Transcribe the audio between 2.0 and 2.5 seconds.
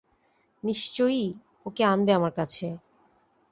আমার